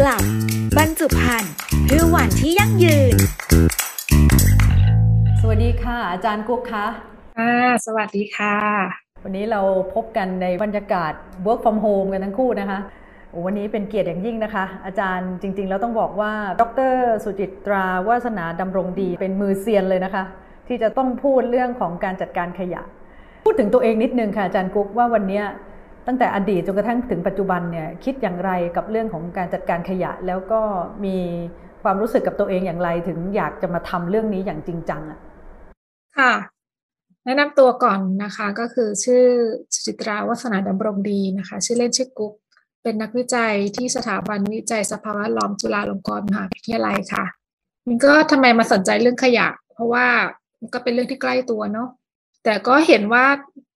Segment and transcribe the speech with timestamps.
[0.00, 0.24] กลับ
[0.78, 1.54] บรรจุภัณฑ์
[1.86, 3.14] เพื่อวันที่ยั่งยืน
[5.40, 6.86] สวัสดีค่ะ อาจารย์กุ๊กคะ
[7.38, 7.50] อ่า
[7.86, 8.56] สวัสดีค่ะ
[9.24, 9.60] วันนี้เรา
[9.94, 11.12] พบกันในบรรยากาศ
[11.46, 12.78] work from home กันทั้งคู่นะคะ
[13.44, 16.62] วันนี้เป็นเกียรติอย่างยิ่งนะคะ อาจารย์จริง ๆ แล้วต้องบอกว่า ด
[16.92, 20.24] ร สุจิตราวาสนาดำรงดีเป็นมือเซียนเลยนะคะ
[20.68, 22.82] ที่จะต้องพูดเรื่องของการจัดการขยะ
[23.44, 25.42] พูดถึงตัวเองนิดนึงค่ะอาจารย์กุ๊กว่าวันนี้
[26.06, 30.60] ตั้งแต่อดีตจนกระทั่งถึงปัจจุบันเนี่ยคิดอย่างไรกับเรื่องของการจัดการขยะ แล้วก็
[31.04, 31.16] มี
[31.82, 35.20] ความรู้สึกกับตัวเองอย่างไรถึงอยากจะมาทำเรื่องนี้อย่างจริงจังอะ
[36.18, 36.32] ค่ะ
[37.24, 39.24] แนะนำตัวก่อนนะคะก็คือชื่อ
[39.84, 42.32] จิตราวัฒนาดำรงดีนะคะ ชื่อเล่นชื่อกุ๊ก
[42.82, 47.24] เป็นนักวิจัยที่สถาบันวิจัยสภาวะล้อมจุฬาลงกรณ์มหาวิทยาลัยค่ะ
[47.86, 50.06] มันก็ทำไมมาสนใจเรื่องขยะ เพราะว่า
[50.60, 51.88] มันก็เป็นเรื่องที่ใกล้ตัวเนาะ
[52.44, 53.26] แต่ก็เห็นว่า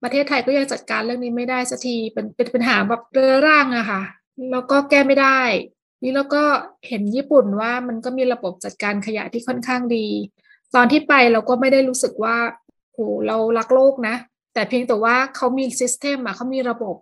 [0.02, 4.02] ประเทศไทยก็ยังจัดการเรื่องนี้ไม่ได้สักทีเป็นเป็นปัญหาแบบเรื้อรังอะค่ะ
[4.50, 5.40] แล้วก็แก้ไม่ได้
[6.02, 6.42] นี่แล้วก็
[6.88, 10.06] เห็นญี่ปุ่นว่ามันก็มีระบบจัดการขยะที่ค่อนข้างดี
[10.74, 12.36] ตอนที่ไปเราก็ไม่ได้รู้สึกว่า
[12.92, 14.16] โหเรารักโลกนะ
[14.54, 16.96] แต่เพียงแต่ว่าเขามี system อะเขามีระบบ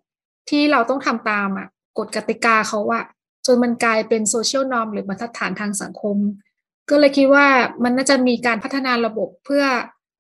[0.51, 3.05] ที่เราต้องทำตามอะกฎกติกาเขาอะ
[3.47, 6.17] จนมันกลายเป็น social norm หรือบรรทัดฐานทางสังคม
[6.91, 7.47] ก็เลยคิดว่า
[7.85, 9.65] มันน่าจะมีการพัฒนาระบบเพื่อ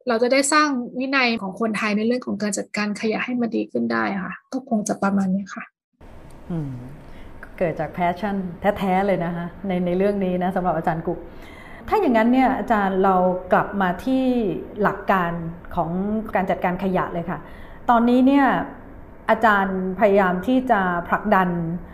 [0.08, 5.64] เราจะได้สร้างวินัยของคนไทยในเรื่องของการจัดการขยะให้มันดีขึ้นได้ค่ะ ก็คงจะประมาณนี้ค่ะ
[7.58, 8.36] เกิดจากแพชชั่น
[8.78, 11.18] แท้ๆเลยนะคะในในเรื่องนี้นะสำหรับอาจารย์กุ๊ก
[11.88, 13.16] ถ้าอย่างนั้นเนี่ยอาจารย์เรา
[13.52, 14.24] กลับมาที่
[14.82, 15.32] หลักการ
[15.76, 15.90] ของ
[16.34, 17.38] การจัดการขยะเลยค่ะ
[17.90, 18.46] ตอนนี้เนี่ย
[19.30, 21.48] อาจารย์พยายามที่จะผลักดัน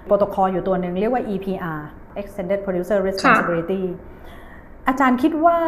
[0.06, 1.80] โปรโตคอลอยู่ตัวหนึ่งเรียกว่า EPR
[2.20, 3.82] Extended Producer Responsibility
[4.88, 5.58] อาจารย์คิดว่า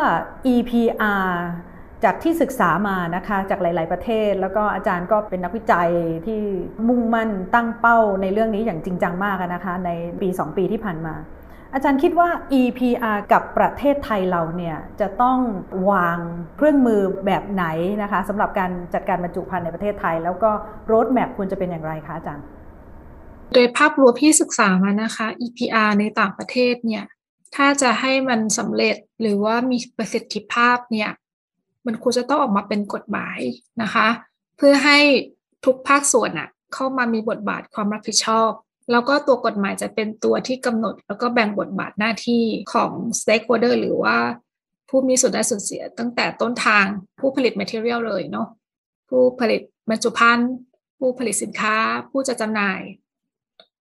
[0.55, 1.29] EPR
[2.05, 5.91] จากที่ศึกษามานะคะจากหลาย ๆ ประเทศ แล้วก็อาจารย์ก็เป็นนักวิจัย
[6.27, 6.41] ที่
[6.89, 11.15] มุ่งมั่นตั้งเป้าในเรื่องนี้อย่างจริงจังมากนะคะในปี 2 ปีที่ผ่านมา
[11.75, 12.29] อาจารย์คิดว่า
[12.61, 15.39] EPR กับประเทศไทยเราเนี่ยจะต้อง
[15.91, 16.19] วาง
[16.57, 17.65] เครื่องมือแบบไหน
[18.03, 20.51] นะคะสำหรับการจัดการบรรจุภัณฑ์ในประเทศไทย แล้วก็
[20.87, 22.45] โรดแมพควรจะเป็นอย่างไรคะอาจารย์
[23.55, 27.05] โดยภาพรวมที่ศึกษามานะคะ EPR ในต่างประเทศเนี่ย
[27.57, 31.11] ถ้าจะให้มันสำเร็จหรือว่ามีประสิทธิภาพเนี่ย
[31.87, 33.39] มันควรจะต้องออกมาเป็นกฎหมาย
[33.83, 34.09] นะคะ
[34.57, 34.99] เพื่อให้
[35.65, 38.51] ทุกภาคส่วนอะเข้ามามีบทบาทความรับผิดชอบ
[38.91, 44.17] แล้วก็ตัวกฎหมายจะเป็นตัวที่กำหนด แล้วก็แบ่งบทบาทหน้าที่ของ stakeholder หรือว่า
[44.89, 46.85] ผู้มีส่วนได้ส่วนเสียตั้งแต่ต้นทาง
[47.21, 48.49] ผู้ผลิต material เลยเนาะ
[49.09, 49.61] ผู้ผลิต
[49.91, 50.53] บรรจุภัณฑ์
[50.99, 51.77] ผู้ผลิตสินค้า
[52.11, 52.81] ผู้จะจำหน่าย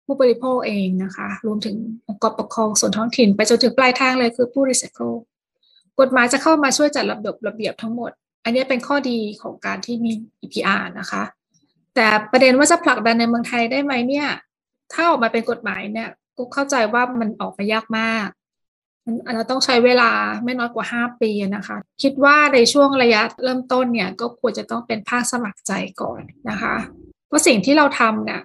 [0.06, 1.76] ผู้บริโภคเองนะคะ รวมถึง
[2.08, 5.12] องค์กรปกครองส่วนท้องถิ่น ไปจนถึงปลายทางเลยคือผู้รีไซเคิล
[6.00, 8.12] กฎหมายจะเข้ามาช่วยจัดระบบระเบียบทั้งหมด
[8.44, 10.12] อันนี้เป็นข้อดีของการที่มี
[10.42, 11.24] EPR นะคะ
[11.96, 14.28] แต่ประเด็นว่าจะผลักดันในเมืองไทยได้ไหมเนี่ย
[14.94, 18.28] ถ้าออกมาเป็นกฎหมายเนี่ยกูเข้าใจว่ามันออกมายากมาก
[19.06, 20.12] มันอาจจะต้องใช้เวลา
[20.44, 25.72] ไม่น้อยกว่า 5 ปีนะคะ คิดว่าในช่วงระยะเริ่มต้นเนี่ยก็ควรจะต้องเป็นภาคสมัครใจ
[26.02, 26.76] ก่อนนะคะ
[27.28, 28.42] เพราะสิ่งที่เราทำเนี่ย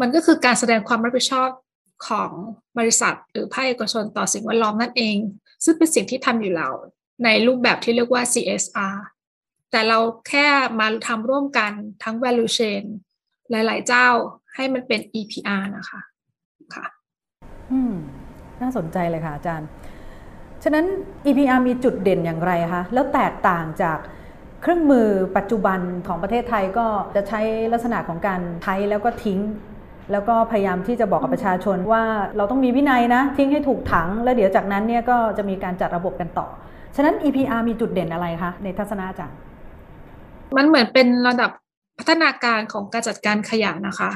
[0.00, 1.48] มันก็คือการแสดงความรับผิดชอบ
[2.08, 2.30] ของ
[2.78, 5.16] บริษัท หรือภาคเอกชนต่อสิ่งแวดล้อมนั่นเอง
[5.64, 6.74] ซึ่งเป็นสิ่งที่ทำอยู่แล้ว
[7.24, 8.96] ในรูปแบบที่เรียกว่า CSR
[9.70, 10.46] แต่เราแค่
[10.80, 11.72] มาทำร่วมกัน
[12.02, 12.84] ทั้ง value chain
[13.50, 14.08] หลาย ๆ เจ้า
[14.54, 16.00] ให้มันเป็น EPR นะคะ
[16.74, 16.86] ค่ะ
[17.72, 17.94] อืม
[18.60, 19.68] น่าสนใจเลยค่ะอาจารย์
[20.64, 20.84] ฉะนั้น
[21.26, 23.98] EPR มีจุดเด่นอย่างไรคะ แล้วแตกต่างจาก
[24.62, 26.86] เครื่องมือปัจจุบันของประเทศไทยก็
[27.16, 27.40] จะใช้
[27.72, 29.38] ลักษณะของการใช้แล้วก็ทิ้ง
[30.12, 32.02] แล้วก็พยายามที่จะบอกกับประชาชนว่า
[32.36, 36.46] เราต้องมีวินัยนะ ทิ้งให้ถูกถัง แล้วเดี๋ยวจากนั้นเนี่ยก็จะมีการจัดระบบกันต่อ
[36.96, 39.38] ฉะนั้น EPR มีจุดเด่นอะไรคะในทัศนะอาจารย์
[40.56, 41.50] มันเหมือนเป็นระดับ
[41.98, 44.10] พัฒนาการของการจัดการขยะนะคะ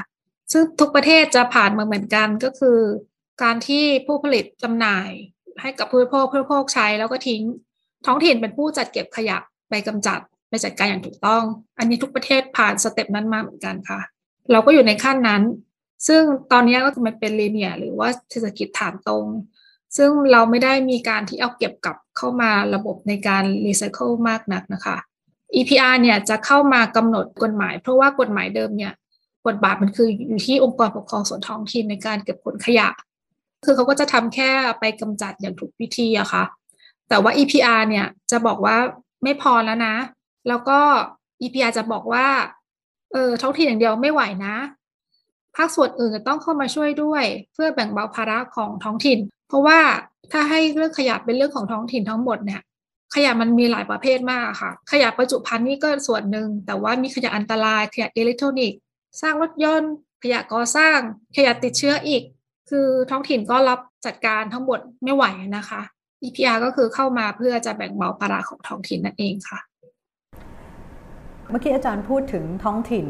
[0.51, 2.79] ซึ่งทุกประเทศจะผ่านมาเหมือนกันก็คือ
[3.43, 5.09] การที่ผู้ผลิตจำหน่าย
[5.61, 7.41] ให้กับผู้บริโภคผู้บริโภคใช้แล้วก็ทิ้ง
[8.05, 9.37] ท้องถิ่นเป็นผู้จัดเก็บขยะ
[9.69, 10.19] ไปกำจัด
[10.49, 11.43] ไปจัดการอย่างถูกต้อง
[11.79, 13.99] อันนี้ทุกประเทศผ่าน step นั้นมาเหมือนกันค่ะ
[14.51, 15.41] เราก็อยู่ในขั้นนั้น
[16.07, 16.21] ซึ่ง
[16.51, 19.25] ตอนนี้ก็คือมันเป็น linear หรือว่าเศรษฐกิจฐานตรง
[19.97, 24.97] ซึ่งเราไม่ได้มีการที่เอาเก็บกลับเข้ามาระบบในการรีไซเคิลมากนักนะคะ
[25.55, 28.93] EPR เนี่ยจะเข้ามากำหนดกฎหมาย เพราะว่ากฎหมายเดิมเนี่ย
[29.47, 32.87] บทบาทมันคืออยู่ที่องค์กรปกครองส่วนท้องถิ่นในการเก็บผลขยะ
[33.65, 36.43] คือเขาก็จะทำแค่ไปกำจัดอย่างถูกวิธีอะคะ่ะ
[37.09, 38.77] แต่ว่า EPR เนี่ยจะบอกว่า
[39.23, 39.95] ไม่พอแล้วนะ
[40.47, 40.79] แล้วก็
[41.41, 42.27] EPR จะบอกว่า
[43.11, 44.55] เออท้องถิ่นอย่างเดียวไม่ไหวนะ
[45.55, 49.19] ภาคส่วนอื่นจะต้องเข้ามาช่วยด้วย เพื่อแบ่งเบาภาระของท้องถิ่น
[49.49, 49.79] เพราะว่า
[50.31, 52.61] ถ้าให้เรื่องขยะเป็นเรื่องของท้องถิ่นทั้งหมดเนี่ย
[53.15, 58.79] ขยะมันมีหลายประเภทมากค่ะ ขยะประจุภัณฑ์นี่ก็ส่วนหนึ่ง แต่ว่ามีขยะอันตรายขยะอิเล็กทรอนิกส์
[59.21, 59.93] สร้างรถยนต์
[60.23, 60.97] ขยะก่อสร้าง
[61.35, 62.23] ขยะติดเชื้ออีก
[62.69, 65.25] คือท้องถิ่นก็รับจัดการทั้งหมดไม่ไหว
[65.57, 65.81] นะคะ
[66.23, 69.59] EPR ก็คือเข้ามาเพื่อจะแบ่งเบาภาระของท้องถิ่นนั่นเองค่ะ
[71.49, 73.05] เมื่อกี้อาจารย์พูดถึงท้องถิ่น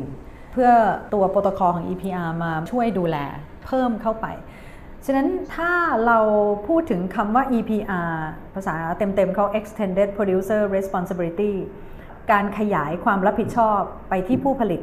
[0.51, 0.71] เพื่อ
[1.13, 3.18] ตัวโปรโตคอลของ EPR มาช่วยดูแล
[3.65, 4.27] เพิ่มเข้าไป
[5.06, 5.71] ฉะนั้นถ้า
[6.06, 6.19] เรา
[6.68, 8.12] พูดถึงคำว่า EPR
[8.56, 11.53] ภาษาเต็มๆเขา Extended Producer Responsibility
[12.31, 14.81] การขยายความรับผิดชอบไปที่ผู้ผลิต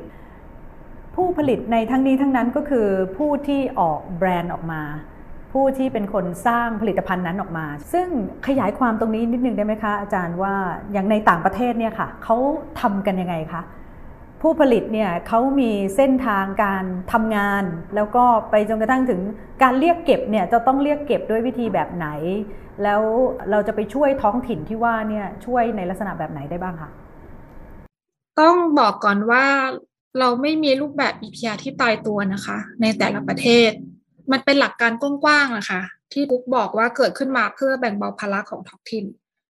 [1.17, 4.83] ผู้ผลิตในทั้งนี้ทั้งนั้นก็คือผู้ที่ออกแบรนด์ออกมา
[5.53, 8.09] ผู้ที่เป็นคนสร้างผลิตภัณฑ์นั้นออกมา ซึ่ง
[8.49, 10.55] ขยายความตรงนี้นิดนึงได้ไหมคะอาจารย์ว่า
[10.93, 12.37] อย่างในต่างประเทศเนี่ยค่ะเขา
[12.81, 13.63] ทำกันยังไงคะ
[14.43, 17.65] ผู้ผลิตเนี่ยเขามีเส้นทางการทำงาน
[17.95, 19.21] แล้วก็ไปจนกระทั่งถึง
[19.63, 22.07] การเรียกเก็บเนี่ยจะต้องเรียกเก็บด้วยวิธีแบบไหน
[22.83, 23.03] แล้ว
[23.51, 26.91] เราจะไปช่วยท้องถิ่นที่ว่าเนี่ยช่วยในลักษณะแบบไหนได้บ้างคะ
[28.41, 29.47] ต้องบอกก่อนว่า
[30.19, 33.71] เราไม่มีรูปแบบ EPR ที่ตายตัวนะคะ ในแต่ละประเทศ
[34.33, 35.81] มันเป็นหลักการกว้างๆนะคะ
[36.13, 39.05] ที่บุ๊กบอกว่าเกิดขึ้นมาเพื่อแบ่งเบาภาระของท้องถิ่น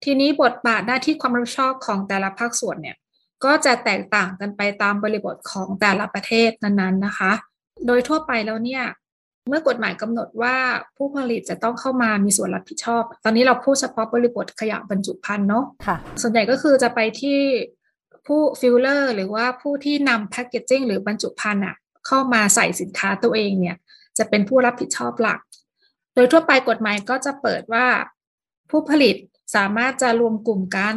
[0.04, 2.96] ทีนี้บทบาทหน้าที่ความรับผิดชอบของแต่ละภาคส่วนเนี่ย
[3.44, 7.32] ก็จะแตกต่างกันไปตามบริบทของแต่ละประเทศนั้นๆนะคะ
[7.86, 8.84] โดยทั่วไปแล้วเนี่ย
[9.48, 10.56] เมื่อกฎหมายกำหนดว่า
[10.96, 17.40] ผู้ผลิตจะต้องเข้ามามีส่วนรับผิดชอบ ตอนนี้เราพูดเฉพาะบริบทขยะบรรจุภัณฑ์เนาะส่วนใหญ่ก็คือจะไปที่
[18.26, 23.76] ผู้ฟิลเลอร์หรือว่าผู้ที่นำ packaging หรือบรรจุภัณฑ์อะเข้ามาใส่สินค้าตัวเองเนี่ย
[24.18, 25.40] จะเป็นผู้รับผิดชอบหลัก
[26.14, 27.86] โดยทั่วไปกฎหมายก็จะเปิดว่า
[28.70, 29.16] ผู้ผลิต
[29.56, 30.96] สามารถจะรวมกลุ่มกัน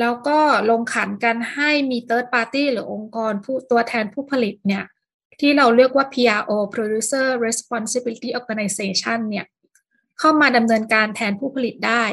[0.00, 0.38] แล้วก็
[0.70, 4.84] ลงขันกันให้มี third party หรือองค์กรผู้ตัวแทนผู้ผลิตเนี่ย
[5.40, 9.46] ที่เราเรียกว่า PRO Producer Responsibility Organization เนี่ย
[10.18, 12.04] เข้ามาดำเนินการแทนผู้ผลิตได้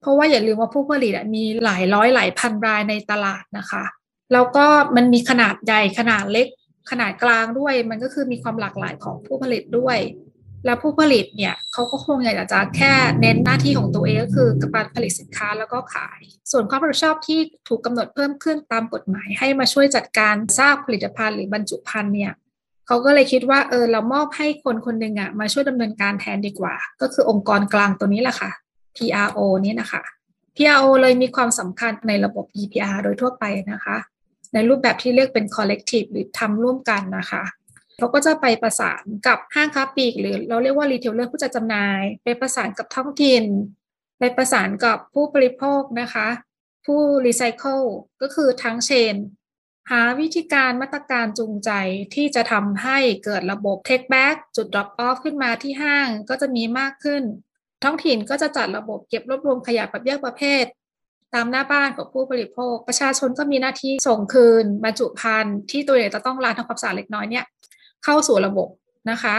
[0.00, 3.84] เพราะว่าอย่าลืมว่าผู้ผลิตมีหลายร้อยหลายพันรายในตลาดนะคะ
[4.32, 4.66] แล้วก็
[4.96, 6.48] มันมีขนาดใหญ่ขนาดเล็ก
[6.90, 9.98] ขนาดกลางด้วย มันก็คือมีความหลากหลายของผู้ผลิตด้วย
[10.68, 16.20] แล้วผู้ผลิตเนี่ยเขาก็คงอยากจะแค่เน้นหน้าที่ของตัวเองก็คือการผลิตสินค้าแล้วก็ขาย
[16.50, 17.38] ส่วนความรับผิดชอบที่
[17.68, 22.32] ถูกกาหนดเพิ่มขึ้นตามกฎหมาย ให้มาช่วยจัดการสร้างผลิตภัณฑ์หรือบรรจุภัณฑ์เนี่ย
[22.86, 28.50] เขาก็เลยคิดว่าเออเรามอบให้คนคนหนึ่งอะมาช่วยดำเนินการแทนดีกว่า ก็คือองค์กรกลางตัวนี้แหละค่ะ
[28.96, 30.02] PRO นี่นะคะ
[30.56, 33.96] PRO เลยมีความสำคัญในระบบ EPR โดยทั่วไปนะคะ
[34.54, 37.42] ในรูปแบบที่เรียกเป็น collective หรือทำร่วมกันนะคะ
[37.98, 43.44] เขาก็จะไปประสานกับห้างค้าปลีก หรือเราเรียกว่า retailer ผู้จัดจำหน่าย ไปประสานกับท้องถิ่น
[44.18, 46.28] ไปประสานกับผู้บริโภคนะคะ
[46.86, 47.80] ผู้รีไซเคิล
[48.22, 49.16] ก็คือทั้ง chain
[49.90, 51.70] หาวิธีการมาตรการจูงใจ
[52.14, 57.22] ที่จะทำให้เกิดระบบ take back จุด drop off ขึ้นมาที่ห้างก็จะมีมากขึ้น
[57.84, 60.64] ท้องถิ่นก็จะจัดระบบเก็บรวบรวมขยะแบบแยกประเภท
[61.34, 67.44] ตามหน้าบ้านของผู้บริโภค ประชาชนก็มีหน้าที่ส่งคืนบรรจุภัณฑ์ที่ตัวเองจะต้องล้างทำความสะอาดเล็กน้อยเนี่ย
[68.04, 68.68] เข้าสู่ระบบ
[69.10, 69.36] นะคะ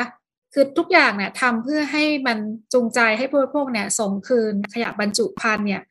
[0.53, 2.37] คือทุกอย่างเนี่ยทำเพื่อให้มัน
[2.73, 5.81] จูงใจให้ผู้บริโภคเนี่ยส่งคืนขยะบรรจุภัณฑ์เนี่ย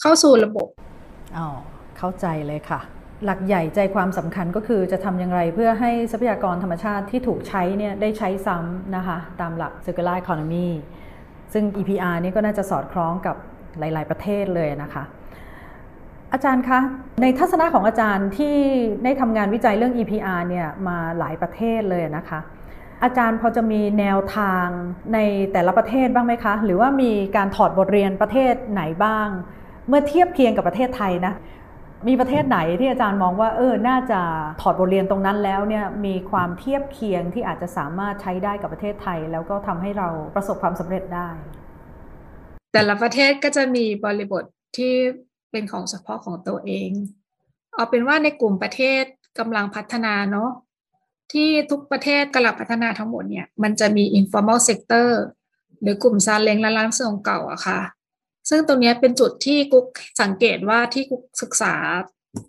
[0.00, 0.68] เข้าสู่ระบบ
[1.36, 1.48] อ๋อ
[1.98, 2.80] เข้าใจเลยค่ะ
[3.24, 10.68] หลักใหญ่ใจความสำคัญก็คือจะทำอย่างไรเพื่อให้ทรัพยากรธรรมชาติที่ถูกใช้เนี่ยได้ใช้ซ้ำนะคะ ตามหลัก circular economy
[11.52, 13.36] ซึ่ง EPR นี่ก็น่าจะสอดคล้องกับ
[13.78, 15.04] หลาย ๆ ประเทศเลยนะคะ
[16.34, 16.80] อาจารย์คะ
[17.22, 18.56] ในทัศนะของอาจารย์ที่
[19.04, 22.40] ได้ทำงานวิจัยเรื่อง EPR เนี่ยมาหลายประเทศเลยนะคะ
[23.02, 24.66] อาจารย์พอจะมีแนวทาง
[25.14, 25.18] ใน
[25.52, 29.28] แต่ละประเทศบ้างไหมคะ หรือว่ามีการถอดบทเรียนประเทศไหนบ้าง
[29.88, 31.34] เมื่อเทียบเคียงกับประเทศไทยนะ
[32.08, 34.20] มีประเทศไหนที่อาจารย์มองว่าเออ น่าจะ
[34.60, 41.28] ถอดบทเรียนตรงนั้นแล้วเนี่ยมีความเทียบเคียงที่อาจจะสามารถใช้ได้กับประเทศไทย แล้วก็ทำให้เราประสบความสำเร็จได้
[42.72, 44.44] แต่ละประเทศก็จะมีบริบท
[44.76, 44.94] ที่
[45.54, 46.90] เป็นของเฉพาะของตัวเอง
[47.74, 49.04] เอาเป็นว่าในกลุ่มประเทศ
[49.38, 50.50] กำลังพัฒนาเนาะ
[51.32, 55.08] ที่ทุกประเทศกำลังพัฒนาทั้งหมดเนี่ยมันจะมี informal sector
[55.82, 57.80] หรือกลุ่มซาเล้งและร้านส่งเก่าอะค่ะ
[58.48, 59.86] ซึ่งตรงนี้เป็นจุดที่กุ๊ก
[60.22, 61.74] สังเกตว่าที่กุ๊กศึกษา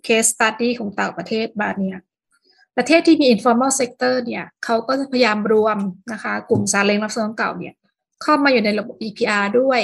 [0.06, 1.98] case study ของต่างประเทศบาเนี่ย
[2.76, 5.78] ประเทศที่มี informal sector เนี่ยเขาก็จะพยายามรวม
[6.12, 7.74] นะคะ กลุ่มซาเล้งรับซื้อเก่าเนี่ย
[8.22, 9.80] เข้ามาอยู่ในระบบ EPR ด้วย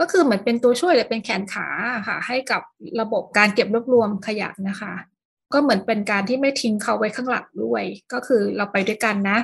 [0.00, 1.66] ก็คือเหมือนเป็นตัวช่วยหรือเป็นแขนขา
[2.08, 2.62] ค่ะ ให้กับ
[3.00, 4.94] ระบบการเก็บรวบรวมขยะนะคะ
[5.52, 9.38] ก็เหมือนเป็นการที่ไม่ทิ้งเขาไว้ข้างหลังด้วย ก็คือเราไปด้วยกันนะ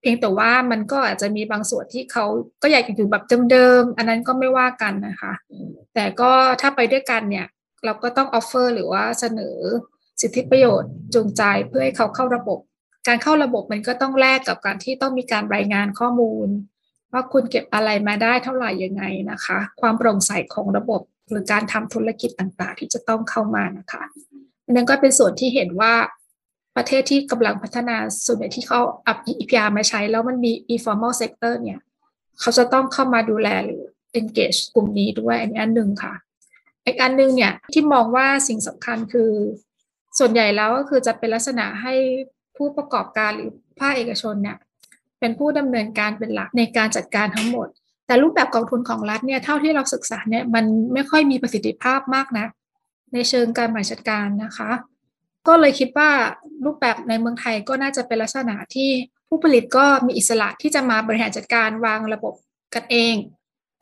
[0.00, 2.24] เพียงแต่ว่ามันก็อาจจะมีบางส่วนที่เขา
[2.62, 5.32] ก็อยากอยู่แบบเดิมๆอันนั้นก็ไม่ว่ากันนะคะ
[5.94, 7.46] แต่ก็ถ้าไปด้วยกันเนี่ย
[7.84, 9.58] เราก็ต้อง offer หรือว่าเสนอ
[10.20, 12.58] สิทธิประโยชน์จูงใจเพื่อให้เขาเข้าระบบ
[13.06, 16.48] การเข้าระบบมันก็ต้องแลกกับการที่ต้องมีการรายงานข้อมูล
[17.12, 24.02] ว่าคุณเก็บอะไรมาได้เท่าไหร่ยังไงนะคะ ความโปร่งใสของระบบหรือการทำธุรกิจต่างๆ ที่จะต้องเข้ามานะคะ
[24.70, 25.94] นั่นก็เป็นส่วนที่เห็นว่า
[26.76, 27.96] ประเทศที่กำลังพัฒนา
[28.26, 31.80] ส่วนใหญ่ที่เขาอัพ EPR มาใช้ แล้วมันมี informal sector เนี่ย
[32.40, 33.82] เขาจะต้องเข้ามาดูแลหรือ
[34.18, 36.14] engage กลุ่มนี้ด้วยอันนี้อันหนึ่งค่ะ
[36.84, 39.30] อีกอันหนึ่งเนี่ยที่มองว่าสิ่งสำคัญคือ
[40.18, 41.94] ส่วนใหญ่แล้วก็คือจะเป็นลักษณะให้
[42.56, 44.56] ผู้ประกอบการหรือภาคเอกชนเนี่ย
[45.20, 47.68] เป็นผู้ดำเนินการเป็นหลักในการจัดการทั้งหมด
[48.06, 52.46] แต่รูปแบบกองทุนของรัฐเนี่ยเท่าที่เราศึกษาเนี่ยมันไม่ค่อยมีประสิทธิภาพมากนะ
[53.12, 54.70] ในเชิงการบริหารจัดการนะคะ
[55.46, 56.10] ก็เลยคิดว่า
[56.64, 58.90] รูปแบบในเมืองไทยก็น่าจะเป็นลักษณะที่
[59.28, 62.34] ผู้ผลิตก็มีอิสระที่จะมาบริหารจัดการวางระบบ
[62.74, 63.14] กันเอง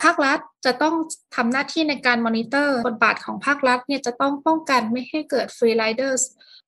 [0.03, 0.95] ภาครัฐจะต้อง
[1.37, 6.19] ทำหน้าที่ในการมอนิเตอร์บทบาทของภาครัฐเนี่ยจะต้องป้องกันไม่ให้เกิดฟรีไลเดอร์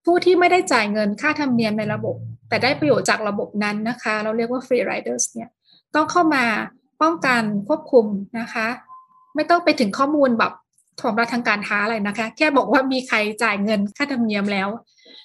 [0.06, 2.16] ผู้ที่ไม่ได้จ่ายเงินค่าธรรมเนียมในระบบ
[2.48, 5.50] แต่ได้ประโยชน์จากระบบนั้นนะคะ เราเรียกว่า free rider เนี่ย
[5.94, 6.44] ต้องเข้ามา
[7.02, 8.06] ป้องกันควบคุม
[8.40, 8.66] นะคะ
[9.34, 10.52] ไม่ต้องไปถึงข้อมูลแบบ
[11.00, 14.68] ล้วงลับทางการค้าอะไรนะคะ แค่บอกว่ามีใครจ่ายเงินค่าธรรมเนียมแล้ว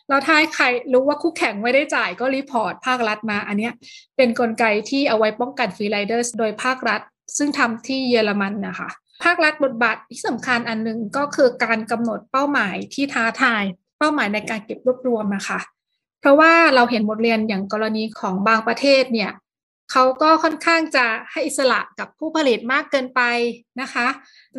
[0.09, 3.69] แล้วถ้าใครรู้ว่าคู่แข่งไม่ได้จ่ายก็ report ภาครัฐมา อันนี้
[4.17, 7.01] เป็นกลไกที่เอาไว้ป้องกัน free rider โดยภาครัฐ
[7.37, 8.89] ซึ่งทำที่เยอรมันนะคะ
[9.23, 13.63] ภาครัฐบทบาทที่สำคัญอันหนึ่งก็คือการกำหนดเป้าหมายที่ท้าทาย
[14.01, 15.59] เป้าหมายในการเก็บรวบรวมนะคะ
[16.21, 19.31] เพราะว่าเราเห็นบทเรียนอย่างกรณีของบางประเทศเนี่ย
[19.91, 23.21] เขาก็ค่อนข้างจะให้อิสระกับผู้ผลิตมากเกินไป
[23.81, 24.07] นะคะ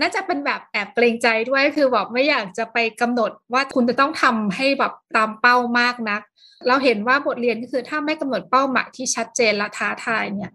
[0.00, 6.20] น่าจะเป็นแบบแอบเกรงใจด้วยคือแบบไม่อยากจะไปกำหนดว่าคุณจะต้องทำให้แบบตามเป้ามากนัก
[6.68, 10.52] เราเห็นว่าบทเรียนก็คือถ้าไม่กำหนดเป้าหมายที่ชัดเจนและท้าทายเนี่ย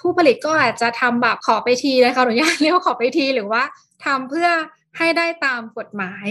[0.00, 3.62] ผู้ผลิตก็อาจจะทำแบบขอไปทีนะคะอนุญาตเรียกว่าขอไปทีหรือว่า
[4.04, 4.48] ทำเพื่อ
[4.98, 6.26] ให้ได้ตามกฎหมาย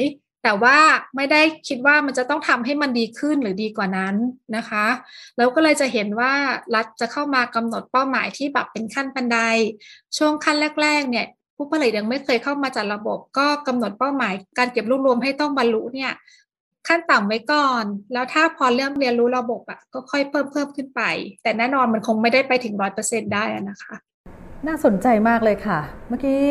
[0.47, 0.79] แต่ว่า
[1.15, 4.15] ไม่ได้คิดว่ามันจะต้องทำให้มันดีขึ้นหรือดีกว่านั้น
[4.55, 4.85] นะคะ
[5.37, 6.33] แล้วก็เลยจะเห็นว่า
[6.75, 9.39] รัฐจะเข้ามากำหนดเป้าหมายที่แบบเป็นขั้นบันได
[10.17, 11.25] ช่วงขั้นแรกๆเนี่ย
[11.55, 16.11] ผู้ผลิตยังไม่เคยเข้ามาจัดระบบ ก็กำหนดเป้าหมาย การเก็บรวบรวมให้ต้องบรรลุเนี่ย
[16.87, 21.01] ขั้นต่ำไว้ก่อน แล้วถ้าพอเริ่มเรียนรู้ระบบอะก็ค่อยเพิ่มเพิ่มขึ้นไป
[21.43, 23.95] แต่แน่นอนมันคงไม่ได้ไปถึงร้อยเปอร์เซ็นได้นะคะ
[24.67, 26.41] น่าสนใจมากเลยค่ะ เมื่อกี้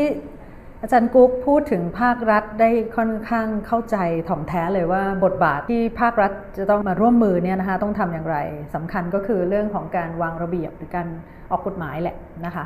[0.87, 3.97] อาจารย์กุ๊กพูดถึงภาครัฐได้ค่อนข้างเข้าใจ
[4.29, 8.37] ถ่องแท้เลยว่าบทบาทที่ภาครัฐจะต้องมาร่วมมือเนี่ยนะคะต้องทำอย่างไร
[8.75, 11.07] สำคัญก็คือเรื่องของการวางระเบียบหรือการ
[11.51, 12.17] ออกกฎหมายแหละ
[12.47, 12.65] นะคะ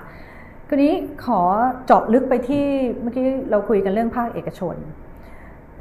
[0.68, 0.92] ทีนี้
[1.24, 1.40] ขอ
[1.86, 2.64] เจาะลึกไปที่
[3.02, 4.76] เมื่อกี้เราคุยกันเรื่องภาคเอกชน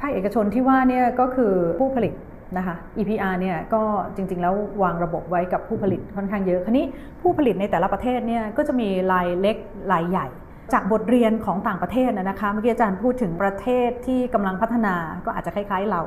[0.00, 2.14] ภาคเอกชนที่ว่าเนี่ยก็คือผู้ผลิต
[2.56, 3.82] นะคะ EPR เนี่ยก็
[4.16, 6.86] จริงๆ แล้ววางระบบไว้กับผู้ผลิตค่อนข้างเยอะ ครนี้
[7.22, 9.56] ผู้ผลิตในแต่ละประเทศเนี่ยก็จะมีรายเล็ก
[9.94, 10.28] รายใหญ่
[10.74, 16.00] จากบทเรียนของต่างประเทศนะคะเมื่อกี้อาจารย์พูดถึงประเทศที่กำลังพัฒนาก็อาจจะคล้ายๆ เรา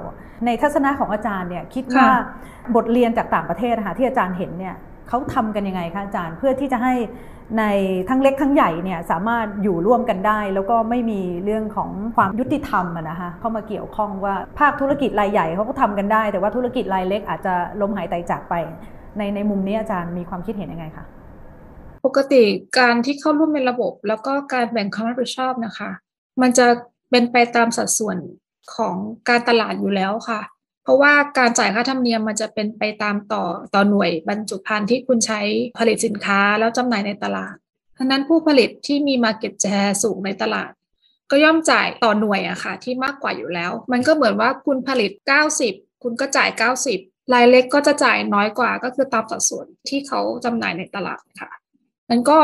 [0.46, 2.08] ในทัศนะของอาจารย์เนี่ยคิดว่า
[2.75, 4.75] บทเรียนจากต่างประเทศนะคะที่อาจารย์เห็นเนี่ย
[5.10, 6.93] เขาทำกันยังไงคะอาจารย์เพื่อที่จะให้
[7.60, 7.63] ใน
[8.10, 18.55] ทั้งเล็กทั้งใหญ่เนี่ยสามารถอยู่ร่วมกันได้ แล้วก็ไม่มีเรื่องของความยุติธรรมนะคะเข้ามาเกี่ยวข้องว่าภาคธุรกิจรายใหญ่เขาก็ทำกันได้ แต่ว่าธุรกิจรายเล็กอาจจะล้มหายตายจากไป
[19.17, 21.05] ในในมุมนี้อาจารย์มีความคิดเห็นยังไงคะ
[22.05, 22.43] ปกติ
[22.79, 25.89] การที่เข้าร่วมในระบบ แล้วก็การแบ่งความรับผิดชอบนะคะ
[26.41, 26.67] มันจะ
[27.12, 28.17] เป็นไปตามสัดส่วน
[28.75, 28.95] ของ
[29.29, 30.41] การตลาดอยู่แล้วค่ะ
[30.83, 33.43] เพราะว่าการจ่ายค่าธรรมเนียมมันจะเป็นไปตามต่อ
[33.75, 35.41] ต่อหน่วยบรรจุภัณฑ์ที่คุณใช้
[35.79, 37.55] ผลิตสินค้าแล้วจำหน่ายในตลาด
[37.98, 40.72] ทั้นั้นผู้ผลิตที่มี Market Share สูงในตลาด
[41.31, 45.12] ก็ย่อมจ่ายต่อหน่วยอะค่ะ ที่มากกว่าอยู่แล้ว มันก็เหมือนว่าคุณผลิต
[45.57, 46.50] 90 คุณก็จ่าย
[46.91, 51.50] 90รายเล็กก็จะจ่ายน้อยกว่าก็คือตามสัดส่วนที่เขาจำหน่ายในตลาดค่ะ
[52.10, 52.39] มันก็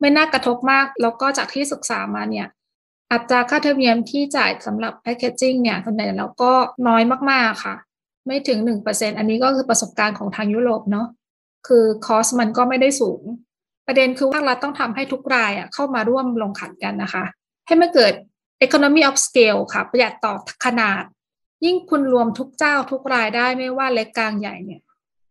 [0.00, 2.48] ไม่น่ากระทบมาก แล้วก็จากที่ศึกษามาเนี่ย
[3.12, 6.52] อัตราค่าเทอร์เมียมที่จ่ายสำหรับแพคเกจิ้งเนี่ยส่วนใหญ่แล้วก็
[6.88, 7.76] น้อยมากๆค่ะ
[8.26, 8.58] ไม่ถึง
[8.88, 11.06] 1%อันนี้ก็คือประสบการณ์ของทางยุโรปเนาะ
[11.66, 13.22] คือคอสมันก็ไม่ได้สูง
[13.86, 17.24] ประเด็นคือภาครัฐต้องทำให้ทุกรายอะเข้ามาร่วมลงขันกันนะคะ
[17.66, 18.12] ให้มันเกิด
[18.64, 20.34] economy of scale ค่ะ ประหยัดต่อ
[20.64, 21.02] ขนาด
[21.64, 24.80] ยิ่งคุณรวมทุกเจ้าทุกรายได้ไม่ว่าเล็กกลางใหญ่เนี่ย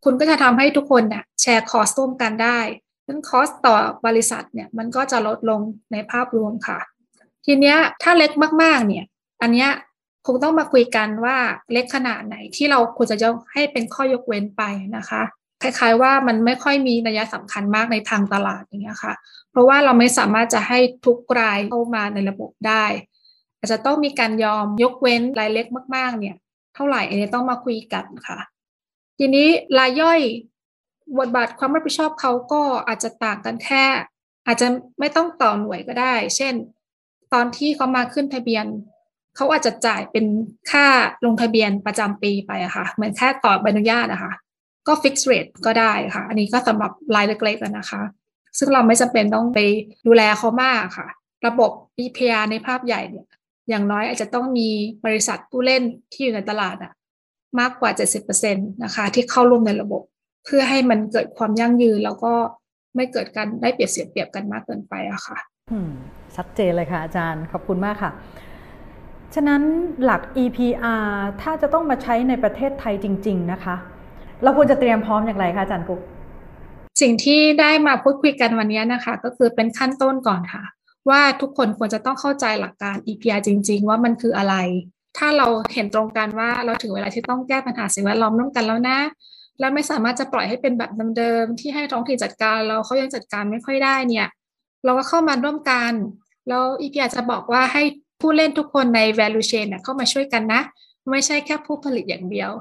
[0.04, 2.60] คุณก็จะทำให้ทุกคนเนี่ยแชร์คอสร่วมกันได้
[3.08, 3.76] นั้นคอสต่อ
[4.08, 6.80] บริษัทเนี่ยมันก็จะลดลงในภาพรวมค่ะ
[7.46, 8.32] ทีเนี้ยถ้าเล็ก
[8.64, 9.06] มากๆเนี่ย
[9.42, 9.70] อันเนี้ย
[10.28, 11.38] คงต้องมาคุยกันว่า
[11.72, 14.64] เล็กขนาดไหนที่เราควรจะยกให้เป็นข้อยกเว้นไป
[14.98, 15.22] นะคะ
[15.62, 19.14] คล้ายๆว่ามันไม่ค่อยมีนัยสำคัญมากในทางตลาดอย่างเงี้ยค่ะ
[19.52, 22.86] เพราะว่าเราไม่สามารถจะให้ทุกรายเข้ามาในระบบได้
[23.58, 26.36] อาจจะต้องมีการยอมยกเว้นรายเล็กมาก ๆ เนี่ย
[26.76, 28.40] เท่าไหร่อันนี้ต้องมาคุยกันค่ะ
[29.18, 29.48] ทีนี้
[29.80, 30.20] รายย่อย
[31.20, 33.84] บทบาทความรับผิดชอบเขาก็อาจจะต่างกันแค่
[34.48, 34.68] อาจจะ
[35.00, 36.54] ไม่ต้องต่อหน่วยก็ได้ เช่น
[37.34, 38.66] ตอนที่เขามาขึ้นทะเบียน
[39.36, 40.26] เขาอาจจะจ่ายเป็น
[40.72, 40.86] ค่า
[41.26, 44.34] ลงทะเบียนประจำปีไปอะค่ะ เหมือนแค่ต่อใบอนุญาตนะคะ
[44.88, 48.02] ก็ fix rate ก็ได้ค่ะ อันนี้ก็สำหรับรายเล็กๆนะคะ
[48.58, 49.60] ซึ่งเราไม่จำเป็นต้องไป
[50.08, 51.08] ดูแลเขามากค่ะ
[51.48, 51.72] ระบบ
[52.04, 53.28] EPR ในภาพใหญ่เนี่ย
[53.70, 54.70] อย่างน้อยอาจจะต้องมี
[55.06, 56.92] บริษัทผู้เล่นที่อยู่ในตลาดอะ
[57.60, 57.92] มากกว่า
[58.36, 60.02] 70%นะคะ ที่เข้าร่วมในระบบ
[60.46, 62.34] เพื่อให้มันเกิดความยั่งยืนแล้วก็
[62.96, 65.38] ไม่เกิดการได้เปรียบเสียเปรียบกันมากเกินไปอะค่ะ
[66.36, 68.12] ชัดเจนเลยค่ะอาจารย์ขอบคุณมากค่ะ
[69.36, 69.62] ฉะนั้น
[70.04, 71.06] หลัก EPR
[71.42, 73.76] ถ้าจะต้องมาใช้ในประเทศไทยจริง ๆ นะคะ
[74.44, 76.02] เราควรจะเตรียมพร้อมอย่างไรคะอาจารย์กุ๊ก
[77.02, 80.64] สิ่งที่ได้มาพูดคุยกันวันนี้นะคะ ก็คือเป็นขั้นต้นก่อนค่ะ
[81.10, 84.56] ว่าทุกคนควรจะต้องเข้าใจหลักการ EPR จริง ๆ ว่ามันคืออะไร
[85.18, 88.98] ถ้าเราเห็นตรงกันว่าเราถึงเวลาที่ต้องแก้ปัญหาสิ่งแวดล้อมร่วมกันแล้วนะ
[89.64, 94.28] และไม่สามารถจะปล่อยให้เป็นแบบเดิมๆที่ให้ท้องถิ่นจัดการเราเขายังจัดการไม่ค่อยได้เนี่ย
[94.86, 95.92] เราก็เข้ามาร่วมกัน
[96.48, 97.84] แล้ว EPR จะบอกว่าให้
[98.22, 100.62] ผู้เล่นทุกคนใน value chain เข้ามาช่วยกันนะ
[101.12, 102.52] ไม่ใช่แค่ผู้ผลิตอย่างเดียว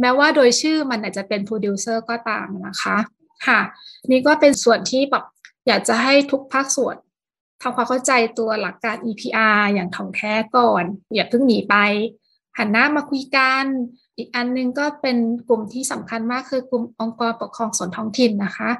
[0.00, 2.96] แม้ว่าโดยชื่อมันอาจจะเป็น producer ก็ตามนะคะ
[3.46, 3.60] ค่ะ
[4.10, 5.24] นี่ก็เป็นส่วนที่แบบ
[5.66, 6.96] อยากจะให้ทุกภาคส่วน
[7.62, 11.76] ทำความเข้าใจตัวหลักการ EPR อย่างถ่องแท้ก่อน อย่าเพิ่งหนีไป
[12.58, 13.64] หันหน้ามาคุยกัน
[14.20, 15.16] อีกอันนึงก็เป็น
[15.48, 18.70] กลุ่มที่สำคัญมากคือกลุ่มองค์กรปกครองส่วนท้องถิ่นนะคะ